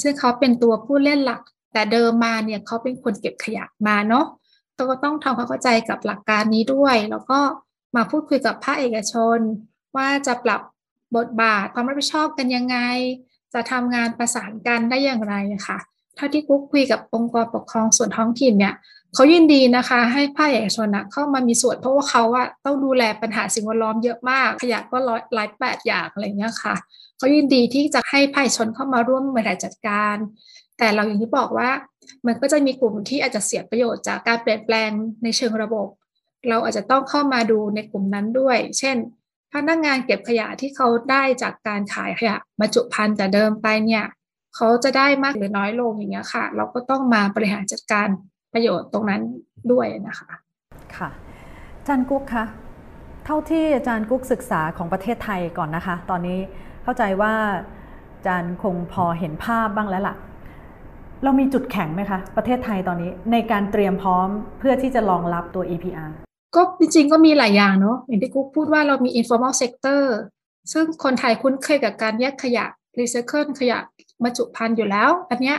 [0.00, 1.40] ซึ่งเขาเป็นตัวผู้เล่นหลัก
[1.72, 4.26] แต่เดิมมาเนี่ยเขาเป็นคนเก็บขยะมาเนาะ
[4.90, 7.38] ก็ต้องทำความเข้าใจกับหลักการนี้ด้วย แล้วก็
[7.96, 9.38] มาพูดคุยกับภาคเอกชน
[9.96, 10.60] ว่าจะปรับ
[11.16, 12.78] บทบาทความรับผิดชอบกันยังไง
[13.54, 15.34] จะทำงานประสานกันได้อย่างไร
[15.68, 15.78] ค่ะ
[16.18, 18.74] ถ้าที่กุ๊กคุยกับองค์กรปกครองส่วนท้องถิ่นเนี่ย
[19.14, 26.74] เขายินดีนะคะ ให้ภาคเอกชนนะเข้ามามีส่วนเพราะว่าเขาอะต้องดูแลปัญหาสิ่งแวดล้อมเยอะมาก ขยะก็ร้อยหลายแปดอย่างอะไรเงี้ยค่ะ
[27.18, 30.16] เขายินดีที่จะให้ภาคเอกชนเข้ามาร่วมบริหารจัดการ
[30.78, 31.70] แต่เราอย่างที่บอกว่า
[32.26, 34.90] มันก็จะมีกลุ่มที่อาจจะเสียประโยชน์จากการเปลี่ยนแปลง
[35.22, 35.88] ในเชิงระบบ
[36.48, 38.96] เราอาจจะต้องเข้ามาดูในกลุ่มนั้นด้วย เช่น
[39.52, 44.04] พนักงานเก็บขยะที่เขาได้จากการขายขยะบรรจุภัณฑ์แต่เดิมไปเนี่ย
[44.56, 48.08] เขาจะได้มากหรือน้อยลงอย่างเงี้ยค่ะ เราก็ต้องมาบริหารจัดการ
[48.52, 49.22] ประโยชน์ตรงนั้น
[49.72, 50.30] ด้วยนะคะ
[50.96, 51.08] ค่ะ
[51.78, 52.44] อาจารย์กุ๊กคะ
[53.24, 56.38] เท่าที่อาจารย์กุ๊กศึกษาของประเทศไทยก่อนนะคะ ตอนนี้
[56.82, 57.34] เข้าใจว่า
[58.14, 60.16] อาจารย์คงพอเห็นภาพบ้างแล้วล่ะ
[61.24, 66.10] เรามีจุดแข็งไหมคะ ประเทศไทยตอนนี้ในการเตรียมพร้อมเพื่อที่จะรองรับตัว EPR
[66.56, 70.02] ก็จริงๆก็มีหลายอย่างเนาะอย่างที่กุ๊กพูดว่าเรามี informal sector
[70.72, 72.64] ซึ่งคนไทยคุ้นเคยกับการแยกขยะ
[72.98, 73.78] รีไซเคิลขยะ
[74.24, 75.58] บรรจุภัณฑ์อยู่แล้ว อันเนี้ย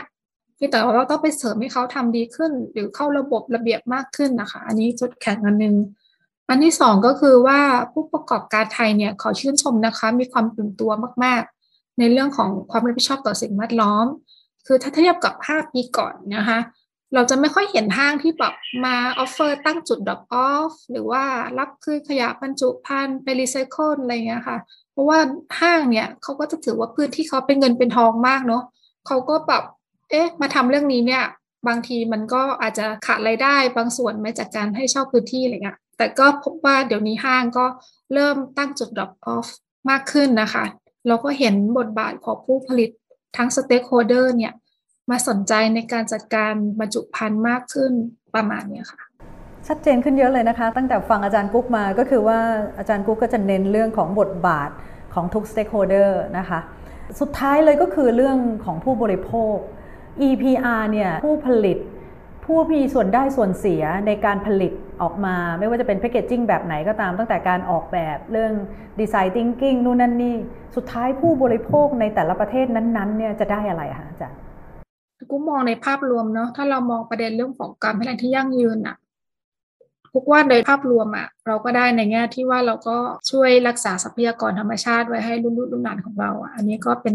[0.70, 5.76] แต่ว่าเราต้องไปเสริมให้เขาทำดีขึ้น หรือเข้าระบบระเบียบมากขึ้นนะคะ อันนี้จุดแข็งอันนึง
[6.48, 7.60] อันที่สองก็คือว่า
[7.92, 10.90] ผู้ประกอบการไทยเนี่ยขอชื่นชมนะคะ มีความตื่นตัว
[11.24, 14.06] มาก ๆ ในเรื่องของความรับผิดชอบต่อสิ่งแวดล้อม
[14.66, 16.58] คือถ้าเทียบกับ5ปีก่อนนะคะ
[17.14, 21.24] เราจะไม่ค่อยเห็นห้างที่แบบมา offer ตั้งจุด drop off หรือว่า
[21.58, 24.58] รับคืนขยะบรรจุภัณฑ์ไปรีไซเคิลอะไรเงี้ยค่ะ
[25.00, 25.20] เพราะว่า
[25.60, 28.62] ห้างเนี่ยเขาก็จะถือว่าพื้นที่เขาเป็นเงินเป็นทองมากเนาะ
[29.06, 29.62] เขาก็แบบ
[30.10, 31.24] เอ๊ะ มาทำเรื่องนี้เนี่ย
[31.68, 37.66] บางทีมันก็อาจจะขาดรายได้บางส่วนมาจากการให้เช่าพื้นที่อะไรเงี้ยแต่ก็พบว่าเดี๋ยวนี้ห้างก็
[38.14, 39.46] เริ่มตั้งจุด drop off
[39.90, 40.64] มากขึ้นนะคะ
[41.06, 42.90] เราก็เห็นบทบาทของผู้ผลิต
[43.36, 44.52] ทั้ง stakeholder เนี่ย
[45.10, 47.92] มาสนใจในการจัดการบรรจุภัณฑ์มากขึ้น
[48.34, 49.00] ประมาณนี้ค่ะ
[49.68, 52.38] ชัดเจนขึ้นเยอะเลยนะคะ ตั้งแต่ฟังอาจารย์กุ๊กมาก็คือว่า
[52.78, 54.70] อาจารย์กุ๊กก็จะเน้นเรื่องของบทบาท
[55.14, 56.60] ของทุก stakeholder นะคะ
[57.20, 59.56] สุดท้ายเลยก็คือเรื่องของผู้บริโภค
[60.28, 61.78] EPR เนี่ยผู้ผลิต
[62.44, 68.52] ผู้มีส่วนได้ส่วนเสียในการผลิตออกมา ไม่ว่าจะเป็นแพคเกจจิ้งแบบไหนก็ตามตั้งแต่การออกแบบเรื่อง
[69.00, 70.36] ดีไซน์ทิงกิ้งนู่นนั่นนี่
[70.76, 74.38] สุดท้ายผู้บริโภคในแต่ละประเทศนั้นๆเนี่ยจะได้อะไรคะอาจารย์
[75.30, 78.96] กูมองในภาพรวมเนาะถ้าเรามองประเด็นเรื่องของการพัฒนาที่ยั่งยืนอะ
[80.12, 82.96] กุกว่าในภาพรวมอะเราก็ได้ในแง่ที่ว่าเราก็
[83.30, 87.14] ช่วยรักษาทรัพยากรธรรมชาติไว้ให้รุ่นรุ่นหลานของเราอะอันนี้ก็เป็น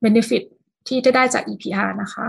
[0.00, 0.42] เบนฟิต
[0.88, 2.28] ที่จะได้จาก EPR นะคะ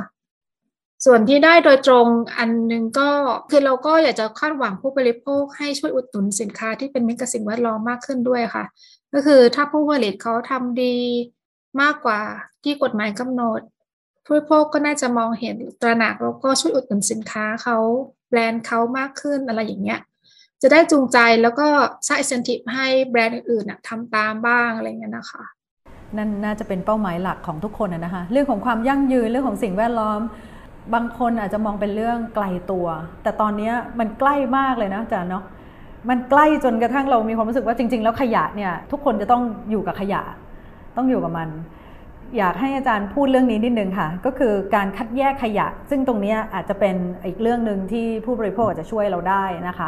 [1.06, 3.10] ส่วนที่ได้โดยตรงอันนึงก็
[3.50, 8.66] คือเราก็อยากจะคาดหวังผู้บริโภคให้ช่วยอุดหนุนสินค้าที่เป็นมิตรกับสิ่งแวดล้อมมากขึ้นด้วยค่ะ
[9.14, 10.96] ก็คือถ้าผู้ผลิตเขาทำดี
[11.82, 12.20] มากกว่า
[12.64, 13.60] ที่กฎหมายกำหนด
[14.26, 17.78] ผู้บริโภคก็น่าจะมองเห็นตระหนักแล้วก็ช่วยอุดหนุนสินค้าเขา
[18.30, 20.00] แบรนด์เขามากขึ้นอะไรอย่างเงี้ย
[20.62, 21.68] จะได้จูงใจแล้วก็
[22.08, 25.44] สร้างอิสติให้แบรนด์อื่นๆทำตามบ้างอะไรเงี้ยนะคะ
[26.18, 30.20] นั่นน่าจะเป็นเป้าหมายหลักของทุกคนนะคะเรื่องของความยั่งยืนเรื่องของสิ่งแวดล้อม
[30.94, 32.88] บางคนอาจจะมองเป็นเรื่องไกลตัว
[33.24, 35.44] แต่ตอนนี้มันใกล้มากเลยนะจานเนาะ
[36.10, 40.22] มันใกล้จนกระทั่งเรามีความรู้สึกว่าจริง ๆ แล้วขยะเนี่ยทุกคนจะต้องอยู่กับขยะ
[40.98, 41.50] ต้องอยู่กับมัน
[42.38, 49.88] อยากให้อาจารย์พูดเรื่องนี้นิดนึงค่ะ ก็คือการคัดแยกขยะ ซึ่งตรงนี้อาจจะเป็นอีกเรื่องหนึ่งที่ผู้บริโภคจะช่วยเราได้นะคะ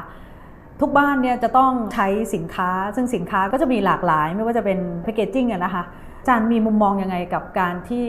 [0.81, 5.83] ทุกบ้านเนี่ยจะต้องใช้สินค้า ซึ่งสินค้าก็จะมีหลากหลาย ไม่ว่าจะเป็นแพคเกจจิ้งนะคะ
[6.19, 8.07] อาจารย์มีมุมมองยังไงกับการที่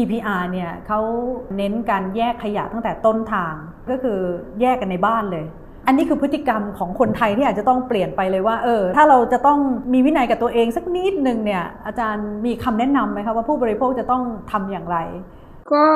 [0.00, 1.00] EPR เนี่ยเขา
[1.56, 3.54] เน้นการแยกขยะตั้งแต่ต้นทาง
[3.90, 4.18] ก็คือ
[4.60, 5.46] แยกกันในบ้านเลย
[5.88, 9.58] อันนี้คือพฤติกรรมของคนไทยที่อาจจะต้องเปลี่ยนไปเลยว่าเออถ้าเราจะต้อง
[9.92, 14.22] มีวินัยกับตัวเองสักนิดหนึ่งเนี่ยอาจารย์มีคำแนะนำไหมคะว่าผู้บริโภคจะต้อง
[14.52, 14.98] ทำอย่างไร
[15.72, 15.86] ก็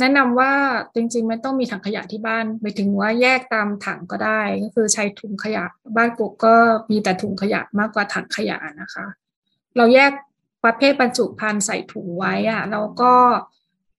[0.00, 0.52] แนะนำว่า
[0.94, 5.64] จริงๆไม่ต้องมีถังขยะที่บ้านไปถึงว่าแยกตามถังก็ได้ ก็คือใช้ถุงขยะ
[5.96, 6.54] บ้านกุกก็
[6.90, 9.06] มีแต่ถุงขยะมากกว่าถังขยะนะคะ
[9.76, 10.12] เราแยก
[10.64, 13.12] ประเภทบรรจุภัณฑ์ใส่ถุงไว้อะแล้วก็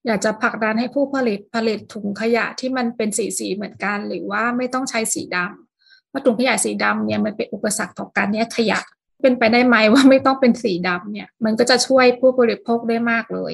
[0.06, 8.80] อยากจะผลักดันให้ผู้ผลิตผลิตถุงขยะที่มันเป็นสีสีเหมือนกัน หรือว่าไม่ต้องใช้สีดำเพราะถุงขยะสีดำเนี่ยมันเป็นอุปสรรคต่อการแยกขยะ
[9.22, 13.54] เป็นไปได้ไหมว่าไม่ต้องเป็นสีดำเนี่ย มันก็จะช่วยผู้บริโภคได้มากเลย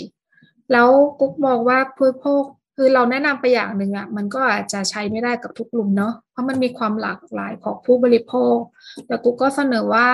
[0.72, 2.44] แล้วกุ๊กมองว่าผู้บริโภค
[2.76, 8.58] คือเราแนะนำไปอย่างหนึ่งอะ่ะมันก็อาจจะใช้ไม่ได้กับทุกกลุ่มเนาะเพราะมันมีความหลากหลายของผู้บริโภค
[9.06, 10.08] แต่กุ๊กก็เสนอว่า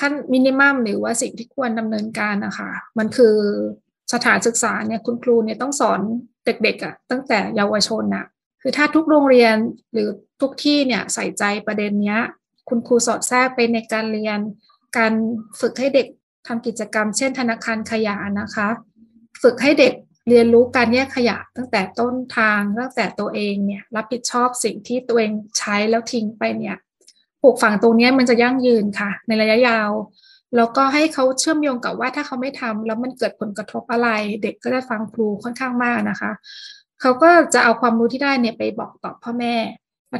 [0.00, 3.36] ขั้นมินิมัมหรือว่าสิ่งที่ควรดำเนินการนะคะมันคือ
[4.12, 6.00] สถานศึกษาเนี่ยคุณครูเนี่ยต้องสอน
[6.44, 8.24] เด็กๆอะ่ะตั้งแต่เยาวชนอะ่ะ
[8.62, 9.56] คือถ้าทุกโรงเรียน
[9.92, 10.08] หรือ
[10.40, 12.20] ทุกที่เนี่ยใส่ใจประเด็นเนี้ย
[12.68, 14.38] คุณครูสอดแทรกไปในการเรียน
[14.98, 15.12] การ
[15.60, 16.06] ฝึกให้เด็ก
[16.46, 18.68] ทำกิจกรรม เช่น ธนาคารขยะนะคะ
[19.42, 19.92] ฝึกให้เด็ก
[20.28, 26.76] เรียนรู้การแยกขยะตั้งแต่ต้นทางตั้งแต่ตัวเองเนี่ยรับผิดชอบสิ่งที่ตัวเองใช้แล้วทิ้งไปเนี่ย
[27.42, 29.90] ปลูกฝังตรงนี้มันจะยั่งยืนค่ะ ในระยะยาว
[30.56, 34.08] แล้วก็ให้เขาเชื่อมโยงกับว่าถ้าเขาไม่ทำแล้วมันเกิดผลกระทบอะไร
[34.42, 36.32] เด็กก็จะฟังครูค่อนข้างมากนะคะ
[37.00, 39.54] เขาก็จะเอาความรู้ที่ได้เนี่ยไปบอกต่อพ่อแม่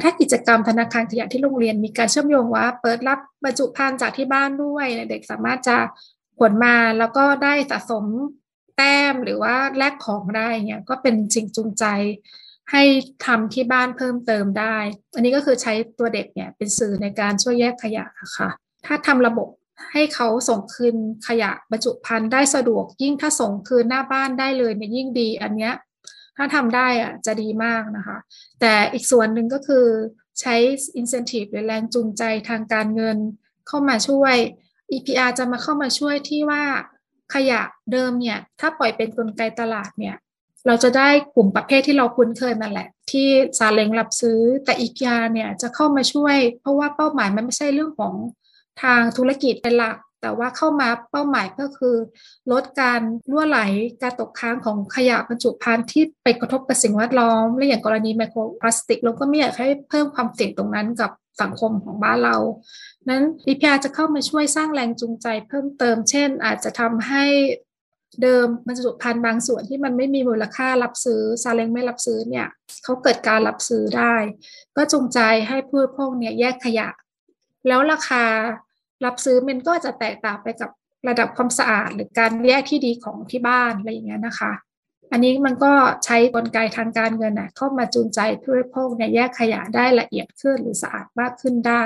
[0.03, 5.77] ถ้ากิจกรรมธนาคารขยะที่โรงเรียนมีการเชื่อมโยงว่า เปิดรับบรรจุภัณฑ์จากที่บ้านด้วยเด็กสามารถจะ
[6.39, 8.05] ผลมาแล้วก็ได้สะสม
[8.77, 11.85] แต้มหรือว่าแลกของได้เนี่ยก็เป็นสิ่งจูงใจ
[12.71, 12.83] ให้
[13.25, 14.77] ทำที่บ้านเพิ่มเติมได้
[15.15, 18.05] อันนี้ก็คือใช้ตัวเด็กเนี่ยเป็นสื่อในการช่วยแยกขยะ
[18.37, 18.49] ค่ะ
[18.85, 19.47] ถ้าทำระบบ
[19.91, 20.95] ให้เขาส่งคืน
[21.27, 25.73] ขยะบรรจุภัณฑ์ได้สะดวก ยิ่งถ้าส่งคืนหน้าบ้านได้เลยเนี่ยยิ่งดี อันเนี้ย
[26.37, 28.17] ถ้าทำได้อะจะดีมากนะคะ
[28.59, 29.85] แต่อีกส่วนหนึ่งก็คือ
[30.41, 30.55] ใช้
[30.99, 33.17] incentive หรือแรงจูงใจทางการเงิน
[33.67, 34.35] เข้ามาช่วย
[34.91, 36.63] EPR จะมาเข้ามาช่วยที่ว่า
[37.33, 40.15] ขยะเดิมเนี่ย ถ้าปล่อยเป็นกลไกตลาดเนี่ย
[40.67, 48.13] เราจะได้กลุ่มประเภทที่เราคุ้นเคยมาแหละ ที่ซาเล้งรับซื้อแต่อีพีอาเนี่ยจะเข้ามาช่วย เพราะว่าเป้าหมายมันไม่ใช่เรื่องของ
[48.81, 51.95] ทางธุรกิจเป็นหลัก แต่ว่าเข้ามาเป้าหมายก็คือ
[52.51, 53.59] ลดการรั่วไหล
[54.01, 62.37] การตกค้างของขยะบรรจุภัณฑ์ที่ไปกระทบกับสิ่งแวดล้อม และอย่างกรณีไมโครพลาสติกเราก็ไม่อยากให้เพิ่มความเสี่ยงตรงนั้นกับสังคมของบ้านเรา
[63.09, 67.25] นั้น DPR จะเข้ามาช่วยสร้างแรงจูงใจเพิ่มเติม เช่น อาจจะทำให้
[68.21, 72.47] เดิมบรรจุภัณฑ์บางส่วนที่มันไม่มีมูลค่ารับซื้อซาเล้งไม่รับซื้อเนี่ย
[72.83, 74.15] เขาเกิดการรับซื้อได้
[74.75, 76.87] ก็จูงใจให้ผู้พวกเนี่ยแยกขยะ
[77.67, 78.23] แล้วราคา
[79.05, 80.69] รับซื้อมันก็จะแตกต่างไปกับ
[81.07, 84.53] ระดับความสะอาด หรือการแยกที่ดีของที่บ้านอะไรอย่างเงี้ยนะคะ
[85.11, 85.73] อันนี้มันก็
[86.05, 91.85] ใช้กลไกทางการเงินนะเข้ามาจูงใจผู้บริโภคเนี่ยแยกขยะได้ละเอียดขึ้นหรือสะอาดมากขึ้นได้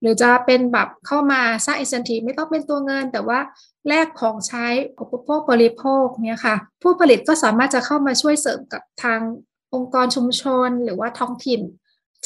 [0.00, 3.40] หรือจะเป็นแบบเข้ามาสร้างอิสันทีไม่ต้องเป็นตัวเงิน แต่ว่า
[3.88, 4.66] แลกของใช้
[5.00, 9.20] อุปโภคบริโภคเนี่ยค่ะ ผู้ผลิตก็สามารถจะเข้ามาช่วยเสริมกับทาง
[9.74, 11.60] องค์กรชุมชนหรือว่าท้องถิ่น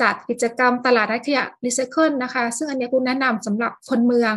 [0.01, 4.35] จัดกิจกรรมตลาดขยะรีไซเคิลนะคะ ซึ่งอันนี้กุ๊กแนะนำสำหรับคนเมือง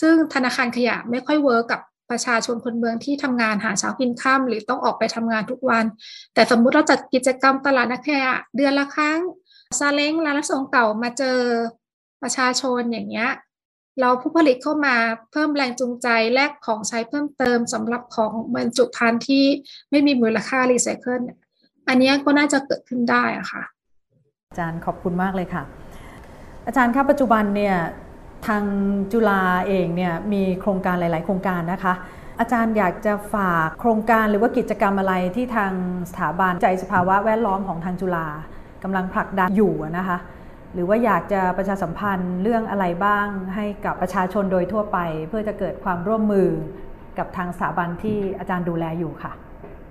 [0.00, 1.80] ซึ่งธนาคารขยะไม่ค่อย work กับ
[2.10, 5.84] ประชาชนคนเมืองที่ทำงานหาเช้ากินค่ำหรือต้องออกไปทำงานทุกวัน
[6.34, 9.20] แต่สมมุติเราจัดกิจกรรมตลาดนัดขยะเดือนละครั้ง
[9.78, 11.38] ซาเล้งร้านรับซื้อของเก่ามาเจอ
[12.22, 13.30] ประชาชนอย่างเงี้ย
[14.00, 14.96] เราผู้ผลิตเข้ามา
[15.30, 19.44] เพิ่มแรงจูงใจแลกของใช้เพิ่มเติมสำหรับของบรรจุภัณฑ์ที่
[19.90, 21.20] ไม่มีมูลค่ารีไซเคิล
[21.88, 23.62] อันนี้ก็น่าจะเกิดขึ้นได้อะค่ะ
[24.54, 25.62] อาจารย์ขอบคุณมากเลยค่ะ
[26.66, 27.76] อาจารย์ครับปัจจุบันเนี่ย
[28.46, 28.64] ทาง
[29.12, 31.94] จุฬาเองเนี่ยมีโครงการหลาย ๆ โครงการนะคะ
[32.40, 35.72] อาจารย์อยากจะฝากโครงการหรือว่ากิจกรรมอะไรที่ทาง
[36.10, 38.26] สถาบันใจสภาวะแวดล้อมของทางจุฬา
[38.82, 40.18] กำลังผลักดันอยู่นะคะ
[40.74, 46.48] หรือว่าอยากจะประชาสัมพันธ์เรื่องอะไรบ้างให้กับประชาชนโดยทั่วไป เพื่อจะเกิดความร่วมมือ
[47.18, 49.32] กับทางสถาบันที่อาจารย์ดูแลอยู่ค่ะ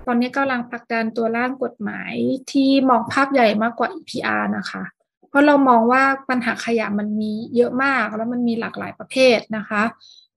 [0.06, 2.14] ตอนนี้กำลังผลักดันตัวร่างกฎหมาย
[2.52, 4.82] ที่มองภาพใหญ่มากกว่า EPR นะคะ
[5.28, 9.82] เพราะเรามองว่าปัญหาขยะมันมีเยอะมากแล้วมันมีหลากหลายประเภทนะคะ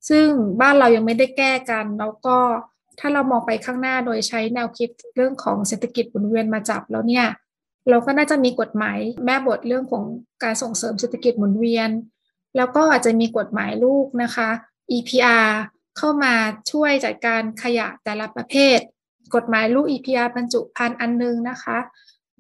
[0.10, 0.28] ซึ่ง
[0.62, 2.38] บ้านเรายังไม่ได้แก้กัน แล้วก็
[3.00, 7.26] ถ้าเรามองไปข้างหน้าโดยใช้แนวคิดเรื่องของเศรษฐกิจหมุนเวียนมาจับแล้วเนี่ย
[7.90, 10.04] เราก็น่าจะมีกฎหมายแม่บทเรื่องของ
[10.44, 11.90] การส่งเสริมเศรษฐกิจหมุนเวียน
[12.56, 14.50] แล้วก็อาจจะมีกฎหมายลูกนะคะ
[14.96, 15.48] EPR
[15.98, 16.34] เข้ามา
[16.72, 18.80] ช่วยจัดการขยะแต่ละประเภท
[19.36, 21.78] กฎหมายลูก EPR บรรจุภัณฑ์อันนึงนะคะ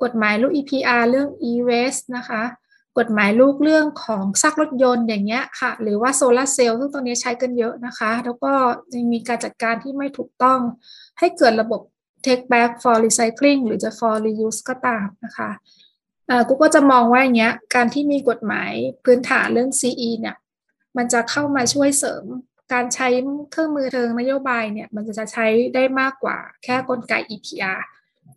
[0.03, 2.43] กฎหมายลูก EPR เรื่อง e-waste นะคะ
[2.97, 8.51] กฎหมายลูกเรื่องของซักรถยนต์อย่างเงี้ยค่ะ หรือว่าโซลาเซลล์ซึ่งตรงนี้ใช้กันเยอะนะคะ แล้วก็
[8.93, 10.59] ยังมีการจัดการที่ไม่ถูกต้อง
[11.19, 11.81] ให้เกิดระบบ
[12.25, 15.49] take back for recycling หรือจะ for reuse ก็ตามนะคะ
[16.47, 18.71] กูก็จะมองว่าอย่างเงี้ย การที่มีกฎหมาย
[19.05, 20.35] พื้นฐานเรื่อง CE เนี่ย
[20.97, 22.25] มันจะเข้ามาช่วยเสริม
[22.73, 23.07] การใช้
[23.51, 27.79] เครื่องมือเทิงนโยบายเนี่ยมันจะใช้ได้มากกว่าแค่กลไก EPR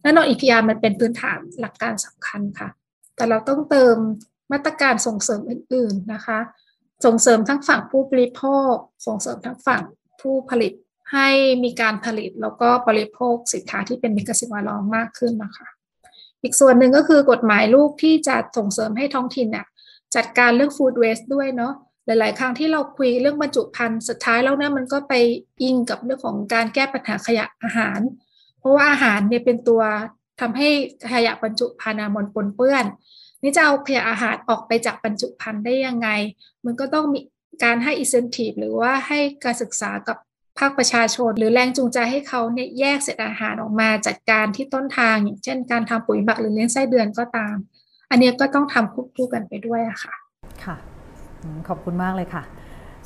[0.03, 2.69] แน่นอน EPR มันเป็นพื้นฐานหลักการสำคัญค่ะ
[3.16, 3.97] แต่เราต้องเติม
[4.53, 6.38] มาตรการส่งเสริมอื่น ๆนะคะ
[7.05, 8.75] ส่งเสริมทั้งฝั่งผู้บริโภค
[9.07, 9.83] ส่งเสริมทั้งฝั่ง
[10.21, 10.73] ผู้ผลิต
[11.12, 11.29] ให้
[11.64, 15.69] มีการผลิตแล้วก็บริโภคสินค้าที่เป็นมิตรสิ่งแวดล้อมมากขึ้นนะคะ
[16.43, 19.66] อีกส่วนหนึ่งก็คือกฎหมายลูกที่จะส่งเสริมให้ท้องถิ่นเนี่ย
[20.16, 21.75] จัดการเรื่อง food waste ด้วยเนาะ
[22.18, 25.14] หลาย ๆ ครั้งที่เราคุยเรื่องบรรจุภัณฑ์สุดท้ายแล้วเนี่ยมันก็ไป
[25.62, 28.01] อิงกับเรื่องของการแก้ปัญหาขยะอาหาร
[28.59, 29.83] เพราะว่าอาหารเนี่ยเป็นตัว
[30.40, 30.68] ทำให้
[31.12, 32.85] ขยะบรรจุภัณฑ์มันปนเปื้อน
[33.42, 36.09] นี่จะเอาขยะอาหารออกไปจากบรรจุภัณฑ์ได้ยังไง
[36.64, 37.20] มันก็ต้องมี
[37.64, 40.16] การให้ incentive หรือว่าให้การศึกษากับ
[40.59, 47.57] ภาคประชาชน หรือแรงจูงใจให้เขาเนี่ยแยกเศษอาหารออกมาจัดการที่ต้นทาง อย่างเช่น การทำปุ๋ยหมักหรือเลี้ยงไส้เดือนก็ตาม
[48.11, 50.14] อันนี้ก็ต้องทำควบคู่กันไปด้วยอะค่ะ
[50.64, 50.77] ค่ะ
[51.68, 52.42] ขอบคุณมากเลยค่ะ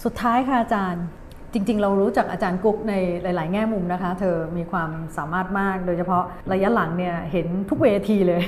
[0.05, 1.05] สุดท้ายค่ะอาจารย์
[1.53, 8.43] จริง ๆ เรารู้จักอาจารย์กุ๊กในหลาย ๆ แง่มุมนะคะ เธอมีความสามารถมาก โดยเฉพาะระยะหลังเนี่ยเห็นทุกเวทีเลย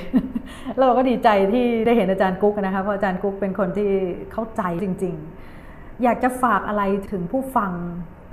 [0.78, 3.90] เราก็ดีใจที่ได้เห็นอาจารย์กุ๊กนะคะ เพราะอาจารย์กุ๊กเป็นคนที่
[4.32, 5.14] เข้าใจจริง
[5.58, 7.72] ๆ อยากจะฝากอะไรถึงผู้ฟัง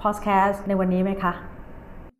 [0.02, 1.34] พอดแคสต์ในวันนี้ไหมคะ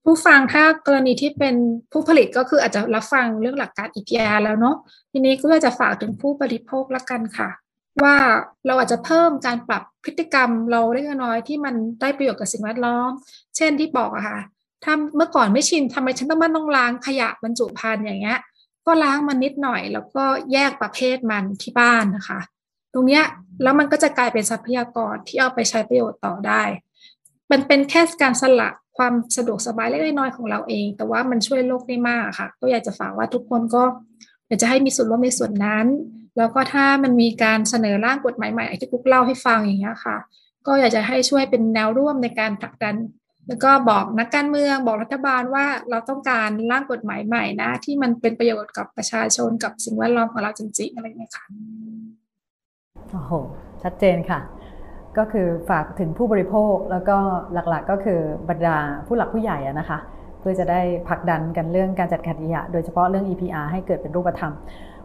[0.06, 1.56] ผู้ฟังถ้ากรณีที่เป็น
[1.92, 4.76] ผู้ผลิตก็คืออาจจะรับฟังเรื่องหลักการ EPR แล้วเนาะ
[5.12, 7.50] ทีนี้ก็จะฝากถึงผู้บริโภคละกันค่ะ
[8.02, 8.16] ว่า
[8.66, 13.10] เราอาจจะเพิ่มการปรับพฤติกรรมเราเล็กน้อยที่มันได้ประโยชน์กับสิ่งแวดล้อม
[13.58, 14.40] เช่นที่บอกอะค่ะ
[14.84, 18.40] ถ้าเมื่อก่อนไม่ชินทำไมฉันต้องมาต้องล้างขยะบรรจุภัณฑ์อย่างเงี้ย
[18.86, 22.40] ก็ล้างมันนิดหน่อย แล้วก็แยกประเภทมันที่บ้านนะคะ
[22.94, 23.24] ตรงเนี้ย
[23.64, 26.64] แล้วมันก็จะกลายเป็นทรัพยากรที่เอาไปใช้ประโยชน์ต่อได้
[27.52, 33.84] มันเป็นแค่การสละความสะดวกสบายเล็กน้อยของเราเอง แต่ว่ามันช่วยโลกได้มากค่ะ ก็อยากจะฝากว่าทุกคนก็
[34.48, 35.86] อยากจะให้มีส่วนร่วมในส่วนนั้น
[36.38, 40.18] แล้วก็ถ้ามันมีการเสนอร่างกฎหมายใหม่ที่กุ๊กเล่าให้ฟังอย่างเงี้ยค่ะ
[40.68, 42.96] ก็อยากจะให้ช่วยเป็นแนวร่วมในการผลักดัน
[43.48, 51.46] แล้วก็บอกนักการเมืองบอกรัฐบาลว่าเราต้องการร่างกฎหมายใหม่นะ ที่มันเป็นประโยชน์กับประชาชนกับสิ่งแวดล้อมของเราจริงๆอะไรเงี้ยค่ะ
[53.12, 53.32] โอ้โห
[53.84, 54.40] ชัดเจนค่ะ
[55.18, 57.18] ก็คือฝากถึงผู้บริโภคแล้วก็
[57.54, 58.78] หลักๆก็คือบรรดา
[59.08, 59.98] ผู้หลักผู้ใหญ่นะคะ
[60.44, 64.54] พื่อจะได้ผลักดันกันเรื่องการจัดการขยะ โดยเฉพาะเรื่อง EPR ให้เกิดเป็นรูปธรรม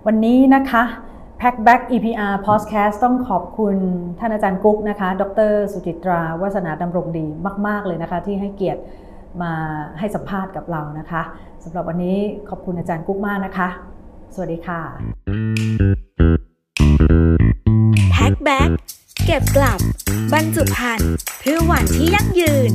[0.06, 0.82] วันนี้นะคะ
[1.40, 3.76] Pack Back EPR Podcast ต้องขอบคุณ
[4.18, 7.26] ท่านอาจารย์กุ๊กนะคะ ดร สุจิตราวัฒนาดำรงดี
[7.66, 8.80] มาก ๆ เลยนะคะ ที่ให้เกียรติ
[9.42, 9.52] มา
[9.98, 11.22] ให้สัมภาษณ์กับเรานะคะ
[11.64, 13.68] สำหรับวันนี้ขอบคุณอาจารย์กุ๊กมากนะคะ
[14.34, 14.80] สวัสดีค่ะ
[18.12, 18.68] แพ็คแบ็ก
[19.26, 19.78] เก็บกลับ
[20.32, 22.70] บรรจุภัณฑ์เพื่อวันที่ยั่งยืน